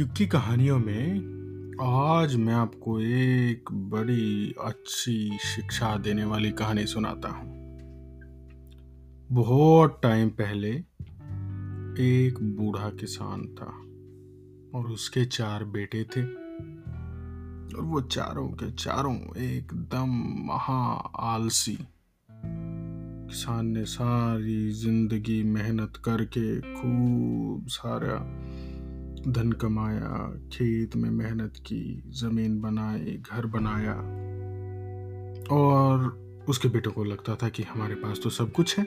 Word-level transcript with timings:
युग 0.00 0.16
की 0.16 0.26
कहानियों 0.26 0.78
में 0.78 1.14
आज 1.82 2.36
मैं 2.36 2.54
आपको 2.54 3.00
एक 3.00 3.72
बड़ी 3.72 4.54
अच्छी 4.60 5.38
शिक्षा 5.38 5.96
देने 5.96 6.24
वाली 6.24 6.50
कहानी 6.50 6.86
सुनाता 6.86 7.28
हूँ। 7.28 7.46
बहुत 9.32 10.00
टाइम 10.02 10.28
पहले 10.28 10.70
एक 12.26 12.34
बूढ़ा 12.42 12.90
किसान 12.90 13.46
था 13.46 13.72
और 14.78 14.86
उसके 14.86 15.24
चार 15.24 15.64
बेटे 15.64 16.04
थे 16.04 16.22
और 17.76 17.84
वो 17.84 18.00
चारों 18.00 18.48
के 18.48 18.70
चारों 18.70 19.36
एकदम 19.36 20.08
महा 20.46 21.10
आलसी 21.34 21.78
किसान 23.28 23.66
ने 23.66 23.84
सारी 23.84 24.70
ज़िंदगी 24.70 25.42
मेहनत 25.42 25.92
करके 26.04 26.60
खूब 26.60 27.66
सारा 27.68 28.42
धन 29.28 29.52
कमाया, 29.52 30.40
खेत 30.52 30.96
में 30.96 31.10
मेहनत 31.10 31.52
की, 31.56 32.02
ज़मीन 32.08 32.60
बनाई, 32.60 33.22
घर 33.32 33.46
बनाया। 33.46 33.94
और 35.50 36.26
उसके 36.48 36.68
बेटों 36.68 36.92
को 36.92 37.04
लगता 37.04 37.34
था 37.34 37.48
कि 37.48 37.62
हमारे 37.62 37.94
पास 37.94 38.20
तो 38.22 38.30
सब 38.30 38.52
कुछ 38.52 38.78
है। 38.78 38.84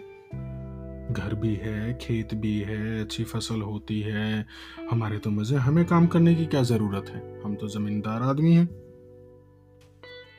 घर 1.13 1.35
भी 1.35 1.55
है, 1.55 1.97
खेत 2.01 2.33
भी 2.33 2.59
है, 2.59 3.01
अच्छी 3.01 3.23
फ़सल 3.23 3.61
होती 3.61 4.01
है। 4.01 4.45
हमारे 4.91 5.17
तो 5.17 5.29
मज़े, 5.29 5.57
हमें 5.57 5.85
काम 5.85 6.07
करने 6.07 6.35
की 6.35 6.45
क्या 6.45 6.63
ज़रूरत 6.63 7.05
है? 7.09 7.41
हम 7.43 7.55
तो 7.55 7.67
जमींदार 7.67 8.21
आदमी 8.21 8.53
हैं। 8.53 8.69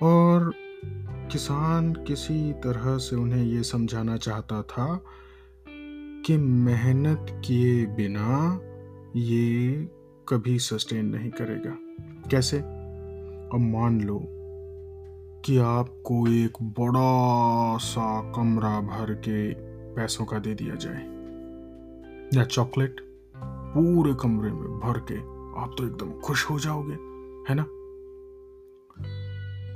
और 0.03 0.55
किसान 1.33 1.93
किसी 1.93 2.53
तरह 2.53 2.99
से 2.99 3.17
उन्हें 3.17 3.45
यह 3.45 3.63
समझाना 3.63 4.17
चाहता 4.17 4.63
था 4.63 5.05
कि 6.27 6.37
मेहनत 6.37 7.43
किए 7.47 7.87
बिना 7.87 8.61
ये 9.17 9.89
कभी 10.29 10.59
सस्टेन 10.59 11.07
नहीं 11.07 11.31
करेगा। 11.31 11.77
कैसे? 12.29 12.59
अब 12.59 13.59
मान 13.61 14.01
लो 14.01 14.23
कि 15.45 15.59
आपको 15.59 16.29
एक 16.29 16.63
बड़ा 16.63 17.77
सा 17.77 18.33
कमरा 18.33 18.81
भर 18.81 19.15
के 19.15 19.55
पैसों 19.95 20.25
का 20.25 20.39
दे 20.39 20.55
दिया 20.55 20.75
जाए। 20.75 21.03
या 22.35 22.45
चॉकलेट 22.45 23.01
पूरे 23.37 24.15
कमरे 24.15 24.53
में 24.53 24.81
भर 24.81 24.99
के 24.99 25.19
आप 25.61 25.75
तो 25.79 25.87
एकदम 25.87 26.13
खुश 26.21 26.51
हो 26.51 26.59
जाओगे, 26.59 26.95
है 27.53 27.55
ना? 27.55 27.63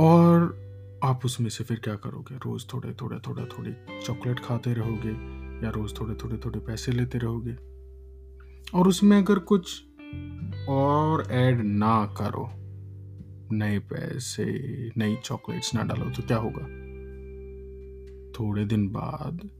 और 0.04 0.64
आप 1.04 1.20
उसमें 1.24 1.48
से 1.48 1.64
फिर 1.64 1.80
क्या 1.84 1.94
करोगे? 1.94 2.36
रोज 2.36 2.66
थोड़े 2.74 2.92
थोड़े, 2.92 3.18
थोड़ा, 3.18 3.44
थोड़ी 3.44 3.74
चॉकलेट 4.02 4.40
खाते 4.40 4.74
रहोगे 4.74 5.44
या 5.66 5.70
रोज 5.70 6.00
थोड़े 6.00 6.14
थोड़े 6.14 6.36
थोड़े 6.36 6.60
पैसे 6.60 6.92
लेते 6.92 7.18
रहोगे। 7.18 7.73
और 8.74 8.88
उसमें 8.88 9.18
अगर 9.18 9.38
कुछ 9.38 9.84
और 10.68 11.28
ऐड 11.30 11.64
ना 11.64 12.06
करो, 12.06 12.50
नए 13.52 13.78
पैसे, 13.78 14.44
नई 14.98 15.16
चॉकलेट्स 15.24 15.74
ना 15.74 15.82
डालो 15.82 16.10
तो 16.10 16.22
क्या 16.22 16.36
होगा? 16.36 16.62
थोड़े 18.32 18.64
दिन 18.64 18.88
बाद, 18.88 19.50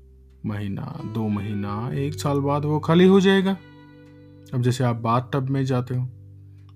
महीना, 0.47 1.01
दो 1.15 1.29
महीना, 1.29 1.91
एक 1.95 2.15
साल 2.15 2.41
बाद 2.41 2.65
वो 2.65 2.81
खाली 2.81 3.07
हो 3.07 3.21
जाएगा। 3.21 3.57
अब 4.55 4.63
जैसे 4.63 4.85
आप 4.85 4.97
बाथ 4.97 5.23
टब 5.33 5.49
में 5.49 5.65
जाते 5.65 5.95
हो 5.95 6.05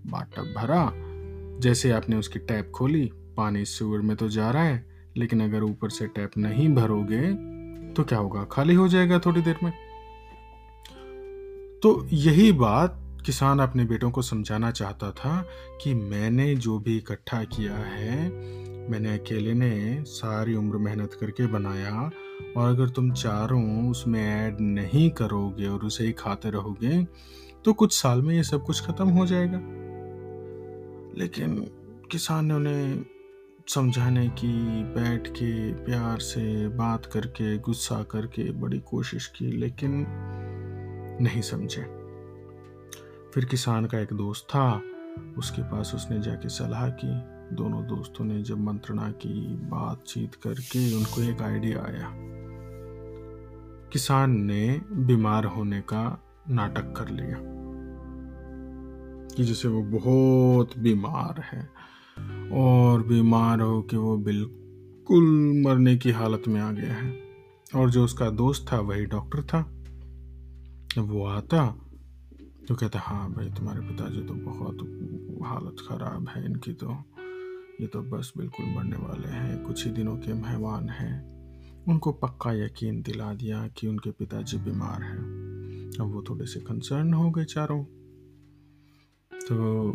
बाथ 0.06 0.36
टब 0.36 0.42
भरा, 0.42 0.92
जैसे 1.60 1.90
आपने 1.90 2.16
उसकी 2.16 2.38
टैप 2.38 2.70
खोली, 2.70 3.10
पानी 3.36 3.64
सूर 3.64 4.00
में 4.00 4.16
तो 4.16 4.28
जा 4.28 4.50
रहा 4.50 4.64
है, 4.64 4.86
लेकिन 5.16 5.40
अगर 5.40 5.62
ऊपर 5.62 5.90
से 5.90 6.06
टैप 6.06 6.30
नहीं 6.38 6.68
भरोगे 6.74 7.32
तो 7.94 8.04
क्या 8.04 8.18
होगा? 8.18 8.44
खाली 8.44 8.74
हो 8.74 8.88
जाएगा 8.88 9.18
थोड़ी 9.18 9.42
देर 9.42 9.56
में। 9.62 9.72
तो 11.82 12.06
यही 12.12 12.52
बात 12.52 13.22
किसान 13.26 13.58
अपने 13.58 13.84
बेटों 13.84 14.10
को 14.10 14.22
समझाना 14.22 14.70
चाहता 14.70 15.10
था 15.10 15.44
कि 15.82 15.94
मैंने 15.94 16.54
जो 16.54 16.78
भी 16.78 16.96
इकट्ठा 16.96 17.42
किया 17.44 17.76
है, 17.76 18.28
मैंने 18.90 19.14
अकेले 19.14 19.54
ने 19.54 20.04
सारी 20.04 20.54
उम्र 20.54 20.76
मेहनत 20.76 21.14
करके 21.20 21.46
बनाया 21.46 22.10
और 22.56 22.68
अगर 22.68 22.88
तुम 22.88 23.10
चारों 23.12 23.90
उसमें 23.90 24.20
ऐड 24.20 24.56
नहीं 24.60 25.10
करोगे 25.10 25.66
और 25.66 25.84
उसे 25.84 26.04
ही 26.04 26.12
खाते 26.12 26.50
रहोगे 26.50 27.04
तो 27.64 27.72
कुछ 27.72 27.92
साल 27.92 28.22
में 28.22 28.34
ये 28.34 28.42
सब 28.42 28.64
कुछ 28.64 28.86
खत्म 28.86 29.08
हो 29.08 29.26
जाएगा। 29.26 29.58
लेकिन 31.18 31.56
किसान 32.10 32.46
ने 32.46 32.54
उन्हें 32.54 33.04
समझाने 33.68 34.28
की, 34.28 34.82
बैठ 34.84 35.28
के 35.28 35.72
प्यार 35.74 36.18
से 36.18 36.68
बात 36.68 37.06
करके, 37.06 37.58
गुस्सा 37.58 38.02
करके 38.02 38.50
बड़ी 38.52 38.78
कोशिश 38.80 39.26
की, 39.26 39.50
लेकिन 39.52 40.04
नहीं 41.20 41.42
समझे। 41.42 41.82
फिर 43.34 43.44
किसान 43.44 43.86
का 43.86 43.98
एक 43.98 44.12
दोस्त 44.12 44.46
था, 44.50 44.82
उसके 45.38 45.62
पास 45.62 45.92
उसने 45.94 46.20
जाके 46.20 46.48
सलाह 46.48 46.90
की। 46.90 47.38
दोनों 47.56 47.86
दोस्तों 47.86 48.24
ने 48.24 48.42
जब 48.42 48.60
मंत्रणा 48.60 49.10
की, 49.10 49.56
बातचीत 49.56 50.34
करके 50.34 50.96
उनको 50.96 51.22
एक 51.22 51.42
आइडिया 51.42 51.78
आया। 51.78 52.12
किसान 53.92 54.30
ने 54.30 54.80
बीमार 54.92 55.44
होने 55.44 55.80
का 55.80 56.22
नाटक 56.50 56.94
कर 56.96 57.08
लिया, 57.08 57.36
कि 59.36 59.44
जैसे 59.44 59.68
वो 59.68 59.82
बहुत 59.82 60.78
बीमार 60.78 61.40
है, 61.40 61.70
और 62.50 63.02
बीमार 63.02 63.60
हो 63.60 63.82
के 63.82 63.96
वो 63.96 64.16
बिल्कुल 64.16 65.24
मरने 65.66 65.96
की 65.96 66.10
हालत 66.10 66.42
में 66.48 66.60
आ 66.60 66.72
गया 66.72 66.92
है। 66.92 67.20
और 67.76 67.90
जो 67.90 68.04
उसका 68.04 68.30
दोस्त 68.30 68.72
था, 68.72 68.80
वही 68.80 69.06
डॉक्टर 69.06 69.42
था। 69.42 69.77
जब 70.94 71.08
वो 71.08 71.26
आता 71.26 71.84
तो 72.68 72.74
कहता 72.74 72.98
हाँ 72.98 73.32
भाई, 73.32 73.50
तुम्हारे 73.50 73.80
पिताजी 73.80 74.22
तो 74.22 74.34
बहुत 74.34 74.78
हालत 75.46 75.76
ख़राब 75.88 76.28
है 76.28 76.44
इनकी 76.44 76.72
तो। 76.72 77.04
ये 77.80 77.86
तो 77.86 78.02
बस 78.02 78.32
बिल्कुल 78.36 78.66
मरने 78.66 78.96
वाले 78.96 79.28
हैं, 79.28 79.62
कुछ 79.64 79.86
ही 79.86 79.92
दिनों 79.92 80.16
के 80.16 80.34
मेहमान 80.34 80.88
हैं। 80.88 81.38
उनको 81.88 82.12
पक्का 82.12 82.52
यकीन 82.52 83.02
दिला 83.02 83.34
दिया 83.34 83.68
कि 83.68 83.86
उनके 83.86 84.10
पिताजी 84.10 84.56
बीमार 84.56 85.02
हैं। 85.02 85.18
अब 86.00 86.12
वो 86.12 86.22
थोड़े 86.22 86.46
से 86.46 86.60
कंसर्न 86.60 87.14
हो 87.14 87.30
गए 87.30 87.44
चारों। 87.44 87.84
तो 89.32 89.92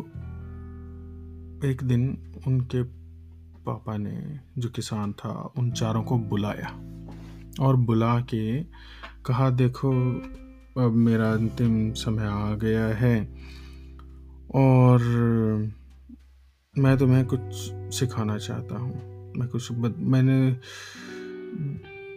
एक 1.68 1.82
दिन 1.82 2.32
उनके 2.46 2.82
पापा 3.64 3.96
ने, 3.96 4.40
जो 4.58 4.68
किसान 4.68 5.12
था, 5.12 5.52
उन 5.58 5.70
चारों 5.70 6.02
को 6.02 6.18
बुलाया 6.18 6.68
और 7.60 7.76
बुला 7.76 8.20
के 8.20 8.62
कहा, 9.26 9.50
देखो 9.50 9.92
अब 10.78 10.92
मेरा 10.92 11.32
अंतिम 11.32 11.92
समय 11.92 12.26
आ 12.26 12.54
गया 12.54 12.86
है। 12.86 13.28
और 14.54 15.02
मैं 16.78 16.98
तुम्हें 16.98 17.24
कुछ 17.26 17.40
सिखाना 17.94 18.38
चाहता 18.38 18.76
हूँ। 18.76 18.94
मैं 19.36 19.48
कुछ 19.48 19.72
बद, 19.72 19.94
मैंने 19.98 20.52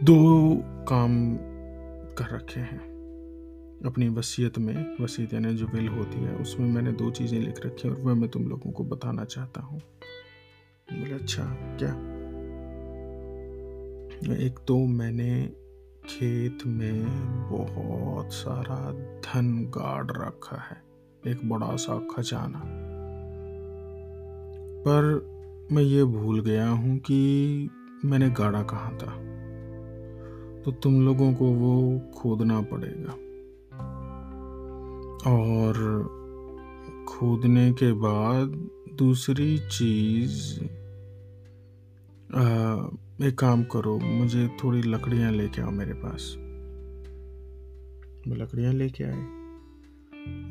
दो 0.06 0.56
काम 0.90 1.36
कर 2.18 2.36
रखे 2.36 2.60
हैं। 2.60 2.98
अपनी 3.86 4.10
वसीयत 4.10 4.58
में 4.58 4.98
वसीयत 5.02 5.34
यानी 5.34 5.54
जो 5.54 5.68
विल 5.68 5.88
होती 5.88 6.20
है 6.20 6.36
उसमें 6.36 6.68
मैंने 6.68 6.92
दो 6.92 7.12
चीज़ें 7.12 7.40
लिख 7.40 7.66
रखी 7.66 7.88
हैं 7.88 7.96
और 7.96 8.02
वह 8.02 8.14
मैं 8.14 8.30
तुम 8.30 8.48
लोगों 8.48 8.72
को 8.72 8.84
बताना 8.84 9.26
चाहता 9.26 9.62
हूँ। 9.62 9.80
बोले 10.94 11.14
अच्छा 11.14 11.44
क्या? 11.80 11.94
एक 14.46 14.60
तो 14.68 14.88
मैंने 14.88 15.54
खेत 16.10 16.60
में 16.66 17.06
बहुत 17.50 18.34
सारा 18.34 18.92
धन 19.20 19.66
गाड़ 19.66 20.12
रखा 20.12 20.58
है, 20.58 20.84
एक 21.32 21.50
बड़ा 21.50 21.76
सा 21.76 22.08
खजाना। 22.16 22.62
पर 24.88 25.28
मैं 25.72 25.84
ये 25.84 26.04
भूल 26.04 26.42
गया 26.42 26.70
हूँ 26.70 26.98
कि 26.98 27.70
मैंने 28.06 28.30
गाड़ा 28.30 28.64
कहाँ 28.64 28.92
था। 28.92 29.28
तो 30.62 30.72
तुम 30.72 31.06
लोगों 31.06 31.34
को 31.34 31.46
वो 31.46 32.02
खोदना 32.18 32.62
पड़ेगा। 32.62 33.12
और 35.32 35.74
खोदने 37.10 37.72
के 37.72 37.94
बाद 37.94 38.70
दूसरी 38.96 39.58
चीज़ 39.60 40.62
एक 43.22 43.40
काम 43.40 43.64
करो, 43.64 44.00
मुझे 44.00 44.48
थोड़ी 44.48 44.82
लकड़ियाँ 44.82 45.32
लेके 45.32 45.62
आओ 45.62 45.72
मेरे 45.72 45.94
पास। 45.94 46.36
वो 48.28 48.36
लकड़ियाँ 48.36 48.74
लेके 48.74 49.04
आए। 49.04 49.22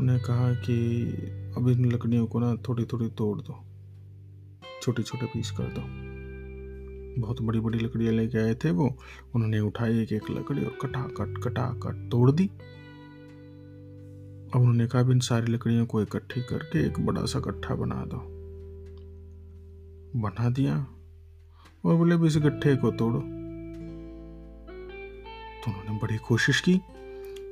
उन्हें 0.00 0.20
कहा 0.20 0.54
कि 0.54 1.04
अब 1.56 1.68
इन 1.68 1.92
लकड़ियों 1.92 2.26
को 2.26 2.38
ना 2.38 2.56
थोड़ी 2.56 2.84
थोड़ी 2.84 3.08
तोड़ 3.08 3.40
दो। 3.40 3.64
छोटे 4.82 5.02
छोटे 5.02 5.26
पीस 5.26 5.50
कर 5.50 5.64
दो। 5.64 5.82
बहुत 7.22 7.42
बड़ी 7.42 7.60
बड़ी 7.60 7.78
लकड़ियाँ 7.78 8.12
लेके 8.12 8.38
आए 8.38 8.54
थे 8.54 8.70
वो। 8.70 8.96
उन्होंने 9.34 9.60
उठाई 9.60 9.98
एक 9.98 10.12
एक 10.12 10.30
लकड़ी 10.30 10.64
और 10.64 10.78
कटा 10.82 11.02
कट 11.02 11.44
कटा 11.44 11.66
कट 11.70 12.10
तोड़ 12.10 12.30
दी। 12.30 12.46
अब 14.54 14.56
उन्होंने 14.56 14.86
कहा 14.86 15.00
इन 15.00 15.20
सारी 15.20 15.52
लकड़ियों 15.52 15.86
को 15.86 16.02
इकट्ठी 16.02 16.40
करके 16.40 16.86
एक 16.86 17.06
बड़ा 17.06 17.24
सा 17.24 17.40
गट्ठा 17.40 17.74
बना 17.74 18.04
दो। 18.06 18.19
बना 20.20 20.50
दिया। 20.50 20.86
और 21.86 21.96
बोले 21.96 22.16
भी 22.16 22.26
इस 22.26 22.36
गट्ठे 22.38 22.76
को 22.76 22.90
तोड़ो। 22.90 23.18
तो 25.58 25.70
उन्होंने 25.70 25.98
बड़ी 25.98 26.16
कोशिश 26.18 26.60
की। 26.60 26.80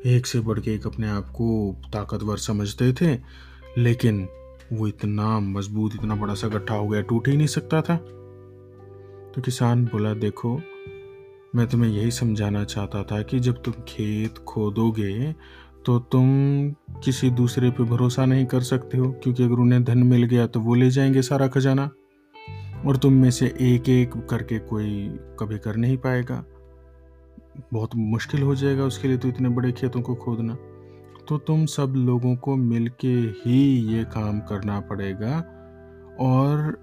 एक 0.06 0.26
से 0.26 0.40
बढ़ 0.40 0.58
के 0.60 0.75
एक 0.75 0.86
अपने 0.86 1.08
आप 1.08 1.28
को 1.28 1.76
ताकतवर 1.92 2.36
समझते 2.36 2.92
थे, 2.92 3.19
लेकिन 3.78 4.28
वो 4.72 4.88
इतना 4.88 5.38
मज़बूत, 5.40 5.94
इतना 5.94 6.14
बड़ा 6.14 6.34
सा 6.34 6.48
गड्ढा 6.48 6.75
हो 6.75 6.88
गया, 6.88 7.00
टूट 7.00 7.28
ही 7.28 7.36
नहीं 7.36 7.46
सकता 7.46 7.81
था। 7.82 7.96
तो 9.34 9.42
किसान 9.42 9.84
बोला, 9.84 10.14
देखो, 10.14 10.60
मैं 11.54 11.66
तुम्हें 11.66 11.90
यही 11.90 12.10
समझाना 12.10 12.64
चाहता 12.64 13.02
था 13.02 13.22
कि 13.22 13.38
जब 13.40 13.62
तुम 13.62 13.75
खेत 13.88 14.38
खोदोगे 14.38 15.32
तो 15.86 15.98
तुम 15.98 16.26
किसी 17.04 17.31
दूसरे 17.31 17.70
पे 17.70 17.84
भरोसा 17.84 18.25
नहीं 18.26 18.46
कर 18.46 18.60
सकते 18.60 18.98
हो, 18.98 19.10
क्योंकि 19.12 19.42
अगर 19.42 19.54
उन्हें 19.54 19.82
धन 19.84 19.98
मिल 19.98 20.22
गया 20.25 20.46
तो 20.46 20.60
वो 20.60 20.75
ले 20.75 20.90
जाएँगे 20.90 21.22
सारा 21.22 21.48
खजाना। 21.48 21.90
और 22.84 22.96
तुम 22.96 23.12
में 23.12 23.31
से 23.31 23.46
एक 23.62 23.88
एक 23.88 24.14
करके 24.31 24.58
कोई 24.60 25.06
कभी 25.40 25.58
कर 25.58 25.76
नहीं 25.76 25.96
पाएगा। 25.98 26.44
बहुत 27.72 27.94
मुश्किल 27.96 28.42
हो 28.42 28.54
जाएगा 28.54 28.84
उसके 28.84 29.08
लिए 29.08 29.16
तो 29.19 29.28
इतने 29.28 29.48
बड़े 29.50 29.72
खेतों 29.72 30.02
को 30.02 30.14
खोदना। 30.16 30.54
तो 31.28 31.38
तुम 31.38 31.64
सब 31.66 31.92
लोगों 31.98 32.34
को 32.36 32.56
मिलके 32.56 33.14
ही 33.40 33.60
ये 33.88 34.04
काम 34.06 34.40
करना 34.42 34.81
पड़ेगा। 34.82 35.38
और 36.20 36.82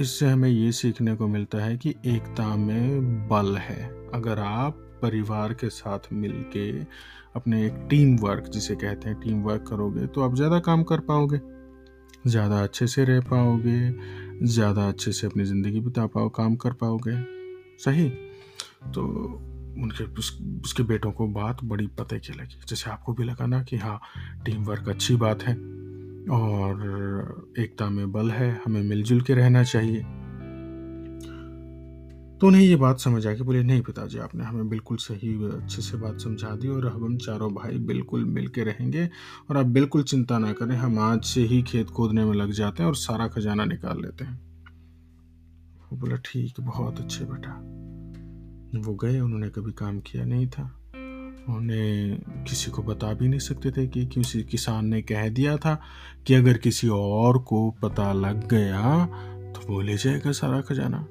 इससे 0.00 0.26
हमें 0.26 0.48
ये 0.48 0.72
सीखने 0.72 1.14
को 1.16 1.26
मिलता 1.28 1.58
है 1.58 1.76
कि 1.76 1.94
एकता 2.06 2.54
में 2.56 3.28
बल 3.28 3.56
है। 3.58 3.84
अगर 4.14 4.38
आप 4.38 4.82
परिवार 5.02 5.52
के 5.54 5.68
साथ 5.70 6.12
मिलके 6.14 6.70
अपने 7.36 7.64
एक 7.66 7.86
टीम 7.90 8.16
वर्क 8.18 8.48
जिसे 8.48 8.74
कहते 8.76 9.08
हैं, 9.08 9.18
टीम 9.20 9.42
वर्क 9.42 9.64
करोगे 9.68 10.06
तो 10.06 10.22
आप 10.22 10.34
ज़्यादा 10.34 10.58
काम 10.60 10.82
कर 10.82 11.00
पाओगे, 11.02 11.40
ज़्यादा 12.26 12.62
अच्छे 12.62 12.86
से 12.86 13.04
रह 13.04 13.20
पाओगे 13.22 13.90
ज़्यादा 14.42 14.88
अच्छे 14.88 15.12
से 15.12 15.26
अपनी 15.26 15.44
ज़िंदगी 15.44 15.80
बिता 15.80 16.06
पाओ 16.06 16.28
काम 16.28 16.56
कर 16.56 16.72
पाओगे। 16.72 17.16
सही? 17.78 18.08
तो 18.94 19.02
उनके 19.82 20.04
उस, 20.04 20.38
उसके 20.64 20.82
बेटों 20.82 21.12
को 21.12 21.26
बात 21.26 21.64
बड़ी 21.64 21.86
पते 21.86 22.18
की 22.18 22.32
लगी। 22.32 22.60
जैसे 22.68 22.90
आपको 22.90 23.12
भी 23.12 23.24
लगा 23.24 23.46
ना 23.46 23.62
कि 23.62 23.76
हाँ 23.76 24.00
टीम 24.44 24.64
वर्क 24.64 24.88
अच्छी 24.88 25.16
बात 25.16 25.42
है 25.42 25.54
और 26.30 27.52
एकता 27.58 27.90
में 27.90 28.12
बल 28.12 28.30
है 28.30 28.60
हमें 28.64 28.82
मिलजुल 28.82 29.20
के 29.20 29.34
रहना 29.34 29.62
चाहिए। 29.64 30.02
तो 32.40 32.46
उन्हें 32.46 32.62
ये 32.62 32.76
बात 32.76 33.00
समझ 33.00 33.26
आ 33.26 33.32
कि 33.32 33.42
बोले, 33.42 33.62
नहीं 33.62 33.82
पिताजी, 33.82 34.18
आपने 34.18 34.44
हमें 34.44 34.68
बिल्कुल 34.68 34.96
सही, 34.96 35.44
अच्छे 35.44 35.82
से 35.82 35.96
बात 35.96 36.20
समझा 36.20 36.50
दी 36.56 36.68
और 36.68 36.86
अब 36.86 37.04
हम 37.04 37.16
चारों 37.16 37.54
भाई 37.54 37.78
बिल्कुल 37.78 38.24
मिल 38.24 38.48
के 38.48 38.64
रहेंगे 38.64 39.10
और 39.50 39.56
आप 39.56 39.66
बिल्कुल 39.66 40.02
चिंता 40.02 40.38
ना 40.38 40.52
करें, 40.52 40.76
हम 40.76 40.98
आज 40.98 41.24
से 41.24 41.40
ही 41.40 41.62
खेत 41.62 41.86
खोदने 41.86 42.24
में 42.24 42.34
लग 42.34 42.52
जाते 42.52 42.82
हैं 42.82 42.88
और 42.88 42.96
सारा 42.96 43.28
खजाना 43.28 43.64
निकाल 43.64 44.02
लेते 44.02 44.24
हैं। 44.24 44.40
वो 45.92 45.98
बोला, 45.98 46.16
ठीक, 46.16 46.54
बहुत 46.60 47.00
अच्छे 47.00 47.24
बेटा। 47.24 47.52
वो 48.80 48.94
गए, 48.94 49.20
उन्होंने 49.20 49.48
कभी 49.48 49.72
काम 49.72 50.00
किया 50.00 50.24
नहीं 50.24 50.46
था। 50.46 50.62
उन्हें 51.48 52.20
किसी 52.44 52.70
को 52.70 52.82
बता 52.82 53.12
भी 53.14 53.28
नहीं 53.28 53.40
सकते 53.40 53.70
थे 53.70 53.86
कि 53.86 54.06
किसी 54.06 54.42
किसान 54.42 54.86
ने 54.86 55.02
कह 55.02 55.28
दिया 55.28 55.56
था 55.56 55.80
कि 56.26 56.34
अगर 56.34 56.58
किसी 56.58 56.88
और 56.88 57.38
को 57.38 57.70
पता 57.70 58.12
लग 58.12 58.48
गया 58.48 59.06
तो 59.52 59.66
वो 59.68 59.80
ले 59.80 59.96
जाएगा 59.96 60.32
सारा 60.32 60.60
खजाना। 60.60 61.06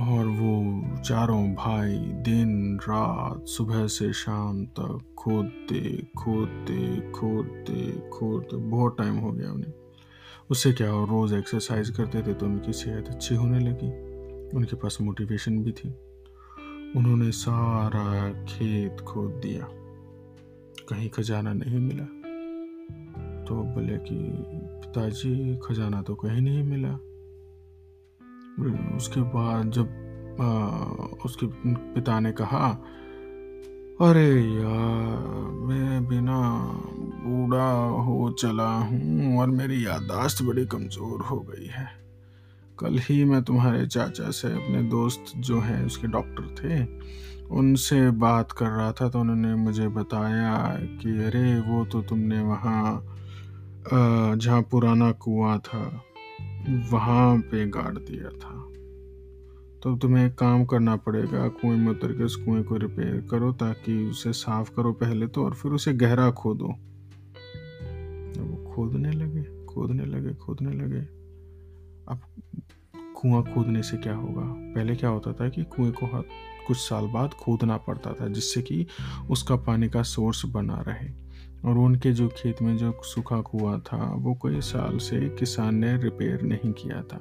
और 0.00 0.26
वो 0.26 0.82
चारों 0.98 1.54
भाई 1.54 1.98
दिन 1.98 2.76
रात 2.76 3.48
सुबह 3.48 3.86
से 3.86 4.12
शाम 4.12 4.66
तक 4.66 5.14
खोदते 5.18 6.08
खोदते 6.18 7.10
खोदते 7.10 8.08
खोदते, 8.08 8.56
बहुत 8.56 8.98
टाइम 8.98 9.16
हो 9.16 9.32
गया 9.32 9.52
उन्हें। 9.52 9.72
उससे 10.50 10.72
क्या 10.72 10.90
हो 10.90 11.04
रोज़ 11.04 11.34
एक्सरसाइज 11.34 11.90
करते 11.90 12.22
थे 12.22 12.34
तो 12.34 12.46
उनकी 12.46 12.72
सेहत 12.72 13.08
अच्छी 13.08 13.34
होने 13.34 13.58
लगी। 13.58 14.10
उनके 14.56 14.76
पास 14.76 14.98
मोटिवेशन 15.00 15.64
भी 15.64 15.72
थी। 15.72 15.88
उन्होंने 16.96 17.30
सारा 17.30 18.32
खेत 18.44 19.00
खोद 19.00 19.30
दिया। 19.30 19.66
कहीं 20.88 21.08
खजाना 21.08 21.52
नहीं 21.52 21.78
मिला। 21.78 22.04
तो 23.44 23.54
बोले 23.54 23.98
कि 23.98 24.32
पिताजी, 24.56 25.58
खजाना 25.64 26.02
तो 26.02 26.14
कहीं 26.14 26.40
नहीं 26.40 26.62
मिला। 26.62 26.98
उसके 28.96 29.20
बाद 29.20 29.70
जब 29.70 29.96
आ, 30.40 30.46
उसके 31.24 31.46
पिता 31.94 32.20
ने 32.20 32.32
कहा 32.32 32.68
अरे 34.00 34.40
यार 34.40 35.50
मैं 35.50 36.06
बिना 36.08 36.40
बूढ़ा 37.24 37.72
हो 38.02 38.30
चला 38.38 38.68
हूँ 38.68 39.38
और 39.38 39.46
मेरी 39.46 39.86
याददाश्त 39.86 40.42
बड़ी 40.42 40.66
कमज़ोर 40.66 41.22
हो 41.22 41.40
गई 41.40 41.66
है। 41.66 41.88
कल 42.78 42.98
ही 42.98 43.24
मैं 43.24 43.42
तुम्हारे 43.42 43.86
चाचा 43.86 44.30
से 44.30 44.48
अपने 44.48 44.82
दोस्त 44.82 45.24
जो 45.36 45.60
हैं 45.60 45.86
उसके 45.86 46.06
डॉक्टर 46.06 46.54
थे 46.54 46.84
उनसे 47.48 48.10
बात 48.10 48.52
कर 48.52 48.66
रहा 48.66 48.92
था 48.92 49.08
तो 49.08 49.20
उन्होंने 49.20 49.54
मुझे 49.54 49.88
बताया 49.88 50.76
कि 50.80 51.24
अरे 51.24 51.60
वो 51.60 51.84
तो 51.84 52.02
तुमने 52.02 52.40
वहाँ 52.40 53.06
जहाँ 54.36 54.62
पुराना 54.62 55.12
कुआँ 55.12 55.58
था 55.58 56.04
वहाँ 56.68 57.38
पे 57.38 57.66
गाड़ 57.66 57.98
दिया 57.98 58.28
था। 58.28 58.66
तो 59.82 59.96
तुम्हें 59.96 60.26
एक 60.26 60.34
काम 60.34 60.64
करना 60.64 60.96
पड़ेगा, 60.96 61.48
कुएँ 61.48 61.76
में 61.76 61.88
उतर 61.88 62.12
के 62.12 62.24
उस 62.24 62.36
कुएँ 62.36 62.62
को 62.62 62.76
रिपेयर 62.76 63.28
करो 63.30 63.52
ताकि 63.52 64.04
उसे 64.04 64.32
साफ़ 64.32 64.70
करो 64.76 64.92
पहले 64.92 65.26
तो 65.26 65.44
और 65.44 65.54
फिर 65.54 65.72
उसे 65.72 65.92
गहरा 65.92 66.30
खोदो। 66.30 66.66
वो 68.42 68.74
खोदने 68.74 69.10
लगे 69.10 69.64
खोदने 69.66 70.04
लगे 70.04 70.34
खोदने 70.34 70.70
लगे। 70.70 71.00
अब 72.08 72.20
कुआँ 73.14 73.42
खोदने 73.42 73.82
से 73.82 73.96
क्या 73.96 74.14
होगा? 74.14 74.74
पहले 74.74 74.96
क्या 74.96 75.10
होता 75.10 75.32
था 75.32 75.48
कि 75.48 75.64
कुएँ 75.64 75.92
को 75.92 76.24
कुछ 76.66 76.76
साल 76.76 77.06
बाद 77.06 77.34
खोदना 77.34 77.76
पड़ता 77.76 78.12
था 78.12 78.28
जिससे 78.28 78.62
कि 78.62 78.86
उसका 79.30 79.56
पानी 79.56 79.88
का 79.88 80.02
सोर्स 80.02 80.46
बना 80.46 80.84
रहे। 80.88 81.29
और 81.64 81.78
उनके 81.78 82.12
जो 82.12 82.28
खेत 82.28 82.62
में 82.62 82.76
जो 82.76 83.00
सूखा 83.04 83.40
कुआ 83.40 83.78
था, 83.78 84.12
वो 84.16 84.34
कई 84.34 84.60
साल 84.60 84.98
से 84.98 85.28
किसान 85.28 85.74
ने 85.74 85.96
रिपेयर 85.96 86.42
नहीं 86.42 86.72
किया 86.72 87.02
था। 87.02 87.16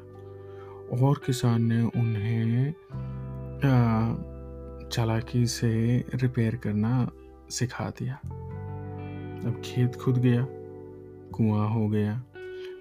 और 1.02 1.22
किसान 1.26 1.62
ने 1.62 1.82
उन्हें 1.82 2.74
चालाकी 4.90 5.46
से 5.46 6.04
रिपेयर 6.16 6.56
करना 6.56 7.12
सिखा 7.50 7.90
दिया। 7.90 8.14
अब 9.46 9.62
खेत 9.66 9.96
खुद 9.96 10.18
गया, 10.18 10.46
कुआँ 11.34 11.70
हो 11.70 11.88
गया। 11.88 12.24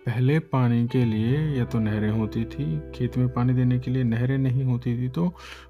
पहले 0.07 0.39
पानी 0.39 0.87
के 0.87 1.05
लिए 1.05 1.39
या 1.59 1.65
तो 1.65 1.79
नहरें 1.79 2.11
होती 2.11 2.45
थी, 2.45 2.81
खेत 2.95 3.17
में 3.19 3.29
पानी 3.29 3.53
देने 3.53 3.79
के 3.79 3.91
लिए 3.91 4.05
नहरें 4.05 4.39
नहीं 4.39 4.65
होती 4.65 4.97
थी 4.99 5.09
तो 5.09 5.29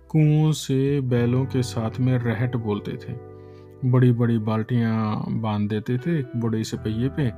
कुओं 0.08 0.52
से 0.52 1.00
बैलों 1.00 1.44
के 1.46 1.62
साथ 1.62 2.00
में 2.00 2.18
रहट 2.18 2.56
बोलते 2.56 2.92
थे। 2.92 3.27
बड़ी 3.84 4.12
बड़ी 4.12 4.38
बाल्टियाँ 4.38 5.24
बाँध 5.40 5.68
देते 5.68 5.98
थे 5.98 6.18
एक 6.18 6.30
बड़े 6.36 6.64
से 6.64 6.76
पहिए 6.76 7.08
पे 7.08 7.30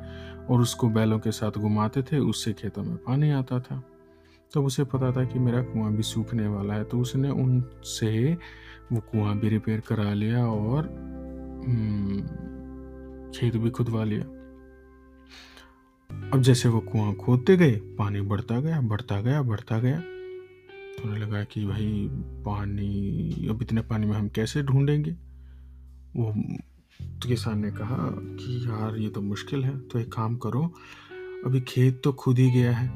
और 0.47 0.61
उसको 0.61 0.89
बैलों 0.89 1.19
के 1.19 1.31
साथ 1.31 1.51
घुमाते 1.51 2.03
थे 2.03 2.19
उससे 2.19 2.53
खेतों 2.53 2.83
में 2.83 2.97
पानी 2.97 3.31
आता 3.31 3.61
था। 3.61 3.77
तब 3.77 4.53
तो 4.55 4.65
उसे 4.65 4.85
पता 4.85 5.13
था 5.13 5.25
कि 5.25 5.39
मेरा 5.39 5.63
कुआँ 5.63 5.93
भी 5.93 6.03
सूखने 6.03 6.47
वाला 6.49 6.75
है 6.75 6.85
तो 6.85 7.01
उसने 7.01 7.31
उनसे 7.31 8.35
वो 8.93 9.01
कुआँ 9.01 9.39
भी 9.39 9.49
रिपेयर 9.49 9.81
करा 9.81 10.13
लिया 10.13 10.47
और 10.47 10.87
हम्म, 11.67 12.21
खेत 13.31 13.57
भी 13.57 13.71
खुदवा 13.71 14.05
लिया। 14.05 14.25
अब 16.35 16.43
जैसे 16.43 16.69
वो 16.69 16.81
कुआँ 16.81 17.15
खोदते 17.15 17.57
गए 17.57 17.77
पानी 17.99 18.21
बढ़ता 18.21 18.61
गया 18.61 18.81
बढ़ता 18.81 19.21
गया 19.21 19.43
बढ़ता 19.43 19.79
गया 19.79 20.01
तो 20.01 21.09
उन्हें 21.09 21.19
लगा 21.19 21.45
कि 21.45 21.67
भाई 21.67 22.09
पानी 22.47 23.47
अब 23.51 23.63
इतने 23.63 23.81
पानी 23.81 24.07
में 24.07 24.15
हम 24.15 24.29
कैसे 24.29 24.63
ढूंढेंगे? 24.63 25.30
वो 26.17 26.33
किसान 27.29 27.59
ने 27.59 27.71
कहा 27.71 28.09
कि 28.13 28.65
यार, 28.67 28.97
ये 28.97 29.09
तो 29.09 29.21
मुश्किल 29.23 29.65
है 29.65 29.79
तो 29.81 29.99
एक 29.99 30.13
काम 30.13 30.37
करो। 30.37 30.63
अभी 31.47 31.61
खेत 31.61 32.01
तो 32.05 32.13
खुद 32.13 32.39
ही 32.39 32.51
गया 32.51 32.77
है। 32.77 32.89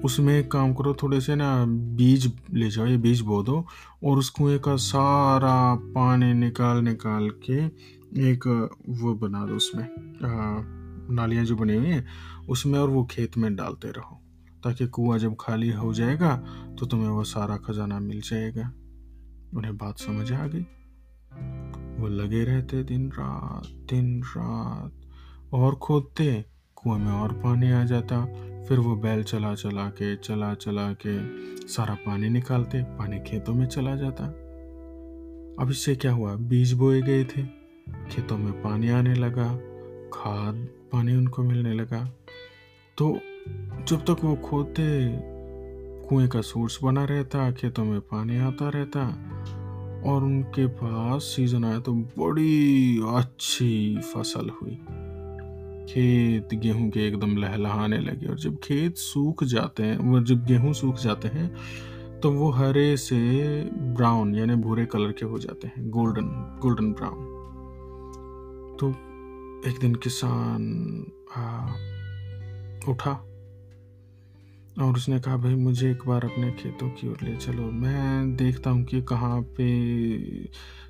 उसमें 0.00 0.38
एक 0.38 0.50
काम 0.50 0.72
करो, 0.74 0.94
थोड़े 1.02 1.20
से 1.20 1.34
ना 1.34 1.64
बीज 1.66 2.32
ले 2.52 2.70
जाओ, 2.70 2.86
ये 2.86 2.96
बीज 2.96 3.20
बो 3.20 3.42
दो, 3.42 3.66
और 4.04 4.18
उस 4.18 4.30
कुएँ 4.30 4.58
का 4.58 4.76
सारा 4.76 5.74
पानी 5.74 6.32
निकाल 6.34 6.82
निकाल 6.84 7.30
के 7.44 7.64
एक 8.30 8.46
वो 8.88 9.14
बना 9.14 9.46
दो 9.46 9.54
उसमें। 9.54 9.86
नालियाँ 11.14 11.44
जो 11.44 11.56
बनी 11.56 11.76
हुई 11.76 11.88
हैं, 11.88 12.06
उसमें 12.48 12.78
और 12.78 12.90
वो 12.90 13.04
खेत 13.04 13.36
में 13.38 13.54
डालते 13.56 13.88
रहो, 13.88 14.20
ताकि 14.64 14.86
कुआँ 14.86 15.18
जब 15.18 15.36
खाली 15.40 15.70
हो 15.70 15.92
जाएगा 15.94 16.36
तो 16.78 16.86
तुम्हें 16.86 17.08
वो 17.08 17.24
सारा 17.24 17.56
खजाना 17.56 17.98
मिल 18.00 18.20
जाएगा। 18.20 18.72
उन्हें 19.54 19.76
बात 19.76 19.98
समझ 19.98 20.32
आ 20.32 20.46
गई। 20.46 20.66
वो 22.02 22.08
लगे 22.08 22.44
रहते 22.44 22.82
दिन 22.82 23.08
रात 23.08 23.66
दिन 23.66 24.22
रात। 24.22 24.92
और 25.52 25.74
खोदते, 25.74 26.44
कुएँ 26.76 26.98
में 26.98 27.12
और 27.12 27.32
पानी 27.32 27.70
आ 27.70 27.84
जाता। 27.84 28.24
फिर 28.64 28.78
वो 28.78 28.96
बैल 28.96 29.22
चला 29.22 29.54
चला 29.54 29.88
के, 29.88 30.16
चला 30.16 30.54
चला 30.54 30.92
के 30.92 31.38
सारा 31.68 31.94
पानी 31.94 32.28
निकालते, 32.28 32.82
पानी 32.82 33.20
खेतों 33.20 33.54
में 33.54 33.66
चला 33.66 33.96
जाता। 33.96 34.24
अब 35.62 35.66
इससे 35.70 35.96
क्या 35.96 36.12
हुआ? 36.12 36.34
बीज 36.34 36.72
बोए 36.72 37.02
गए 37.02 37.24
थे। 37.24 37.42
खेतों 38.10 38.38
में 38.38 38.62
पानी 38.62 38.88
आने 38.88 39.14
लगा। 39.14 39.56
खाद, 40.12 40.68
पानी 40.92 41.16
उनको 41.16 41.42
मिलने 41.42 41.74
लगा। 41.74 42.04
तो 42.98 43.18
जब 43.84 44.00
तक 44.00 44.16
वो 44.24 44.36
खोदते, 44.36 45.08
कुएँ 46.08 46.28
का 46.28 46.40
सोर्स 46.40 46.78
बना 46.82 47.04
रहता, 47.04 47.52
खेतों 47.52 47.84
में 47.84 48.00
पानी 48.00 48.36
आता 48.36 48.68
रहता 48.68 49.06
और 50.06 50.24
उनके 50.24 50.66
पास 50.66 51.22
सीज़न 51.22 51.64
आया 51.64 51.78
तो 51.78 51.92
बड़ी 51.92 53.00
अच्छी 53.16 54.00
फ़सल 54.14 54.50
हुई। 54.62 54.78
खेत 55.88 56.54
गेहूँ 56.54 56.90
के 56.90 57.06
एकदम 57.08 57.36
लहलहाने 57.36 57.98
लगे 57.98 58.26
और 58.26 58.38
जब 58.38 58.58
खेत 58.58 58.96
सूख 58.96 59.44
जाते 59.44 59.82
हैं 59.82 59.98
वो 59.98 60.20
जब 60.20 60.44
गेहूँ 60.44 60.72
सूख 60.72 60.96
जाते 60.96 61.28
हैं 61.28 62.20
तो 62.20 62.32
वो 62.32 62.50
हरे 62.50 62.96
से 62.96 63.18
ब्राउन 63.70 64.34
यानी 64.34 64.54
भूरे 64.54 64.86
कलर 64.86 65.12
के 65.12 65.26
हो 65.26 65.38
जाते 65.38 65.66
हैं 65.66 65.90
गोल्डन 65.90 66.58
गोल्डन 66.62 66.92
ब्राउन 66.92 67.24
तो 68.80 68.90
एक 69.70 69.78
दिन 69.80 69.94
किसान 69.94 70.62
आ, 71.36 71.66
उठा 72.90 73.31
और 74.80 74.94
उसने 74.94 75.20
कहा, 75.20 75.36
भाई, 75.36 75.54
मुझे 75.54 75.90
एक 75.90 75.98
बार 76.06 76.24
अपने 76.24 76.50
खेतों 76.50 76.88
की 76.90 77.08
ओर 77.08 77.18
ले 77.22 77.36
चलो। 77.36 77.62
मैं 77.62 78.36
देखता 78.36 78.70
हूँ 78.70 78.84
कि 78.84 79.02
कहाँ 79.02 79.42
पे 79.42 80.44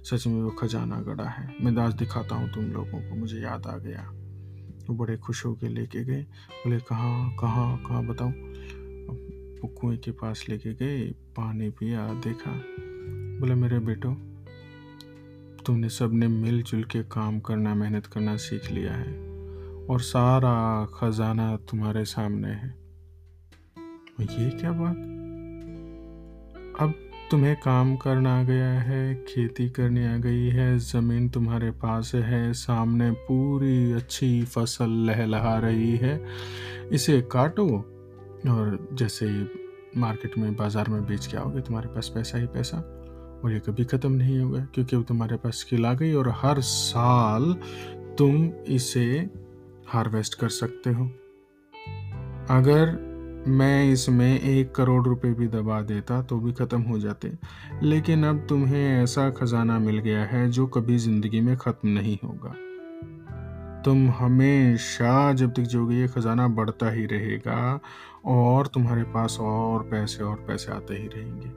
सच 0.05 0.27
में 0.27 0.43
वो 0.43 0.51
खजाना 0.51 1.01
गड़ा 1.01 1.25
है। 1.25 1.55
मैं 1.61 1.75
दास 1.75 1.95
दिखाता 1.95 2.35
हूँ 2.35 2.53
तुम 2.53 2.65
लोगों 2.65 3.11
को, 3.11 3.15
मुझे 3.15 3.41
याद 3.41 3.67
आ 3.67 3.77
गया। 3.77 4.11
वो 4.91 4.95
बड़े 4.95 5.17
खुश 5.17 5.47
होकर 5.47 5.69
लेके 5.69 6.05
गए। 6.05 6.23
बोले, 6.23 6.79
कहाँ 6.79 7.37
कहाँ 7.41 7.83
कहाँ 7.87 8.07
बताओ 8.07 8.31
वो 9.63 9.69
कुएँ 9.69 9.97
के 9.97 10.11
पास 10.11 10.47
लेके 10.49 10.75
गए, 10.75 11.05
पानी 11.11 11.71
पिया, 11.71 12.15
देखा। 12.15 12.51
बोले, 13.41 13.55
मेरे 13.55 13.79
बेटो, 13.79 14.13
तुमने 15.63 15.89
सबने 15.89 16.29
मिलजुल 16.29 16.85
के 16.85 17.03
काम 17.03 17.41
करना, 17.41 17.75
मेहनत 17.75 18.07
करना 18.07 18.37
सीख 18.37 18.71
लिया 18.71 18.93
है 18.93 19.13
और 19.87 20.01
सारा 20.01 20.85
खजाना 20.85 21.57
तुम्हारे 21.57 22.05
सामने 22.05 22.49
है। 22.49 22.82
ये 24.21 24.51
क्या 24.51 24.73
बात? 24.73 24.97
अब 26.81 26.95
तुम्हें 27.31 27.57
काम 27.57 27.97
करना 27.97 28.41
आ 28.41 28.43
गया 28.43 28.69
है, 28.69 29.15
खेती 29.15 29.69
करनी 29.69 30.05
आ 30.07 30.17
गई 30.17 30.49
है, 30.49 30.79
ज़मीन 30.79 31.29
तुम्हारे 31.29 31.71
पास 31.71 32.15
है, 32.15 32.53
सामने 32.53 33.11
पूरी 33.11 33.93
अच्छी 33.93 34.43
फ़सल 34.43 34.91
लहलहा 34.91 35.59
रही 35.59 35.97
है। 35.97 36.27
इसे 36.93 37.21
काटो 37.21 37.67
और 38.51 38.89
जैसे 38.93 39.27
मार्केट 39.97 40.39
में, 40.39 40.57
बाज़ार 40.57 40.89
में 40.89 41.07
बेच 41.07 41.27
के 41.27 41.37
आओगे, 41.37 41.61
तुम्हारे 41.61 41.89
पास 41.89 42.13
पैसा 42.15 42.39
ही 42.39 42.47
पैसा। 42.47 42.79
और 43.45 43.53
ये 43.53 43.61
कभी 43.61 43.85
ख़त्म 43.85 44.13
नहीं 44.13 44.39
होगा, 44.41 44.67
क्योंकि 44.75 44.97
वो 44.97 45.03
तुम्हारे 45.03 45.37
पास 45.37 45.55
स्किल 45.55 45.87
आ 45.87 45.95
गई 45.95 46.13
और 46.13 46.29
हर 46.29 46.61
साल 46.61 47.53
तुम 48.19 48.51
इसे 48.69 49.31
हार्वेस्ट 49.89 50.35
कर 50.35 50.49
सकते 50.49 50.91
हो। 50.91 51.05
अगर 52.51 53.12
मैं 53.49 53.93
इसमें 53.93 54.41
एक 54.41 54.75
करोड़ 54.75 55.05
रुपए 55.05 55.33
भी 55.35 55.47
दबा 55.49 55.81
देता 55.83 56.21
तो 56.23 56.39
भी 56.39 56.53
ख़त्म 56.53 56.81
हो 56.83 56.99
जाते। 56.99 57.31
लेकिन 57.83 58.25
अब 58.25 58.45
तुम्हें 58.49 59.03
ऐसा 59.03 59.29
खजाना 59.31 59.79
मिल 59.79 59.99
गया 59.99 60.25
है 60.25 60.51
जो 60.51 60.67
कभी 60.67 60.99
ज़िंदगी 60.99 61.41
में 61.41 61.57
ख़त्म 61.57 61.89
नहीं 61.89 62.19
होगा। 62.25 62.55
तुम 63.85 64.09
हमेशा 64.11 65.33
जब 65.33 65.53
तक 65.53 65.63
जोगे 65.63 65.97
ये 65.97 66.09
खजाना 66.09 66.47
बढ़ता 66.49 66.91
ही 66.91 67.07
रहेगा 67.07 67.81
और 68.27 68.67
तुम्हारे 68.67 69.03
पास 69.05 69.37
और 69.41 69.83
पैसे 69.83 70.23
और 70.25 70.37
पैसे 70.49 70.73
आते 70.73 70.95
ही 70.95 71.09
रहेंगे। 71.09 71.49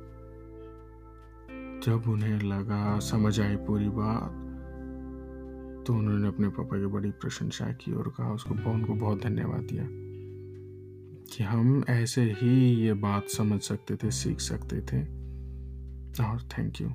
जब 1.81 2.09
उन्हें 2.09 2.39
लगा 2.41 2.97
समझ 3.01 3.39
आई 3.39 3.55
पूरी 3.55 3.89
बात 3.89 4.43
तो 5.87 5.93
उन्होंने 5.93 6.27
अपने 6.27 6.47
पापा 6.47 6.77
की 6.77 6.85
बड़ी 6.85 7.11
प्रशंसा 7.11 7.65
की 7.73 7.93
और 7.93 8.13
कहा, 8.17 8.31
उसको 8.31 8.71
उनको 8.71 8.93
बहुत 8.95 9.21
धन्यवाद 9.23 9.61
दिया। 9.61 9.83
कि 11.35 11.43
हम 11.43 11.83
ऐसे 11.89 12.21
ही 12.41 12.75
ये 12.75 12.93
बात 12.93 13.29
समझ 13.29 13.61
सकते 13.61 13.95
थे, 13.95 14.11
सीख 14.11 14.39
सकते 14.39 14.81
थे। 14.81 15.01
और 16.23 16.41
थैंक 16.41 16.81
यू 16.81 16.89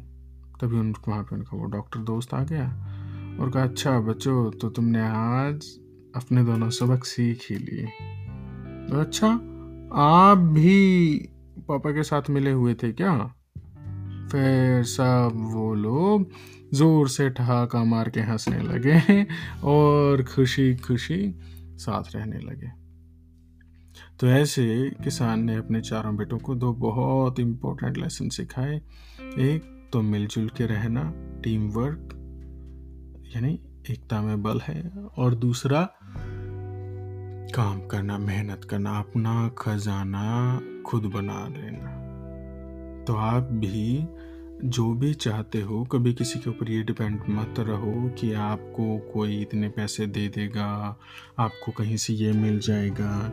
तभी 0.61 0.79
उनको 0.79 1.11
वहाँ 1.11 1.23
पे 1.23 1.37
उनका 1.37 1.57
वो 1.57 1.65
डॉक्टर 1.65 2.01
दोस्त 2.01 2.35
आ 2.35 2.43
गया 2.45 2.67
और 3.41 3.51
कहा 3.51 3.63
अच्छा 3.63 4.01
बच्चों 4.01 4.51
तो 4.51 4.71
तुमने 4.71 5.03
आज 5.03 5.67
अपने 6.17 6.45
दोनों 6.45 6.71
सबक 6.71 7.05
सीख 7.05 7.47
ही 7.51 7.57
लिए। 7.57 7.87
तो 8.91 9.01
अच्छा 9.01 9.29
आप 9.95 10.39
भी 10.39 11.17
पापा 11.69 11.91
के 11.91 12.03
साथ 12.03 12.31
मिले 12.31 12.51
हुए 12.51 12.75
थे 12.75 12.93
क्या? 12.93 13.17
फिर 14.33 14.83
सब 14.85 15.31
वो 15.35 15.75
लोग 15.75 16.31
ज़ोर 16.75 17.09
से 17.09 17.31
ठहाका 17.31 17.85
मार 17.85 18.11
के 18.11 18.21
हंसने 18.21 18.63
लगे 18.63 19.27
और 19.65 20.25
खुशी 20.25 20.77
खुशी 20.77 21.35
साथ 21.77 22.17
रहने 22.17 22.39
लगे। 22.39 22.80
तो 24.21 24.27
ऐसे 24.27 24.91
किसान 25.05 25.41
ने 25.45 25.55
अपने 25.55 25.81
चारों 25.81 26.17
बेटों 26.17 26.39
को 26.39 26.55
दो 26.55 26.73
बहुत 26.73 27.41
इम्पोर्टेंट 27.41 27.97
लेसन 27.97 28.29
सिखाए। 28.29 28.77
एक 29.21 29.89
तो 29.93 30.03
मिलजुल 30.03 30.49
के 30.49 30.67
रहना 30.67 31.13
टीम 31.17 31.69
वर्क 31.69 32.09
यानी 33.37 33.61
एकता 33.91 34.23
में 34.23 34.43
बल 34.43 34.61
है। 34.61 34.91
और 35.19 35.35
दूसरा, 35.35 35.91
काम 37.55 37.87
करना, 37.87 38.19
मेहनत 38.19 38.65
करना, 38.65 38.99
अपना 38.99 39.49
खजाना 39.59 40.61
खुद 40.87 41.03
बना 41.03 41.49
लेना। 41.49 41.97
तो 43.05 43.15
आप 43.15 43.43
भी 43.43 44.09
जो 44.65 44.95
भी 44.95 45.15
चाहते 45.15 45.61
हो, 45.61 45.85
कभी 45.85 46.15
किसी 46.15 46.39
के 46.39 46.51
ऊपर 46.51 46.71
ये 46.71 46.83
डिपेंड 46.83 47.21
मत 47.29 47.55
रहो 47.59 48.09
कि 48.09 48.33
आपको 48.33 48.99
कोई 48.99 49.41
इतने 49.41 49.69
पैसे 49.69 50.07
दे 50.07 50.29
देगा, 50.29 50.99
आपको 51.39 51.73
कहीं 51.73 51.97
से 51.97 52.13
ये 52.13 52.33
मिल 52.33 52.59
जाएगा। 52.59 53.33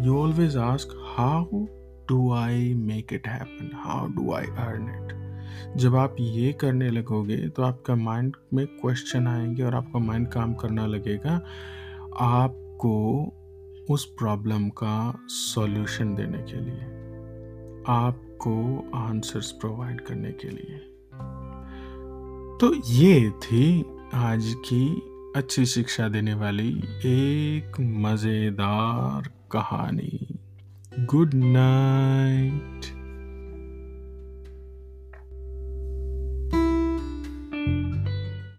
You 0.00 0.16
always 0.18 0.56
ask, 0.56 0.88
how 1.16 1.68
do 2.08 2.32
I 2.32 2.74
make 2.74 3.12
it 3.12 3.26
happen? 3.26 3.70
How 3.72 4.08
do 4.08 4.32
I 4.32 4.44
earn 4.68 4.88
it? 4.88 5.14
जब 5.76 5.96
आप 5.96 6.16
ये 6.20 6.52
करने 6.52 6.90
लगोगे 6.90 7.36
तो 7.48 7.62
आपका 7.62 7.94
माइंड 7.94 8.36
में 8.54 8.66
क्वेश्चन 8.66 9.26
आएँगे 9.26 9.62
और 9.62 9.74
आपका 9.74 9.98
माइंड 9.98 10.28
काम 10.28 10.54
करना 10.54 10.86
लगेगा 10.86 11.34
आपको 12.20 12.94
उस 13.90 14.04
प्रॉब्लम 14.04 14.68
का 14.68 15.26
सॉल्यूशन 15.28 16.14
देने 16.14 16.38
के 16.38 16.60
लिए, 16.60 16.84
आपको 17.88 18.54
आंसर्स 18.94 19.50
प्रोवाइड 19.52 20.00
करने 20.00 20.32
के 20.32 20.48
लिए 20.48 20.80
तो 22.60 22.74
ये 22.86 23.30
थी 23.30 23.84
आज 24.14 24.54
की 24.58 25.02
अच्छी 25.36 25.66
शिक्षा 25.66 26.08
देने 26.08 26.34
वाली 26.34 26.68
एक 27.06 27.80
मज़ेदार 27.80 29.35
कहानी। 29.50 30.38
Good 31.00 31.30
night 31.34 33.05